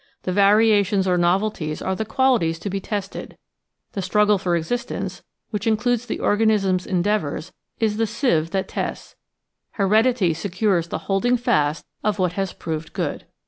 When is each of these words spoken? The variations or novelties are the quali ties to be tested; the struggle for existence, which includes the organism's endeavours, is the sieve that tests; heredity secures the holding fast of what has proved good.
The 0.23 0.31
variations 0.33 1.07
or 1.07 1.15
novelties 1.15 1.79
are 1.79 1.95
the 1.95 2.05
quali 2.05 2.47
ties 2.47 2.57
to 2.61 2.71
be 2.71 2.79
tested; 2.79 3.37
the 3.93 4.01
struggle 4.01 4.39
for 4.39 4.55
existence, 4.55 5.21
which 5.51 5.67
includes 5.67 6.07
the 6.07 6.17
organism's 6.19 6.87
endeavours, 6.87 7.51
is 7.79 7.97
the 7.97 8.07
sieve 8.07 8.49
that 8.49 8.67
tests; 8.67 9.15
heredity 9.73 10.33
secures 10.33 10.87
the 10.87 10.97
holding 11.05 11.37
fast 11.37 11.85
of 12.03 12.17
what 12.17 12.33
has 12.33 12.51
proved 12.51 12.93
good. 12.93 13.25